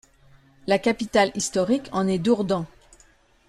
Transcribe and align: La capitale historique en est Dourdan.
La 0.65 0.79
capitale 0.79 1.31
historique 1.35 1.87
en 1.91 2.07
est 2.07 2.17
Dourdan. 2.17 2.65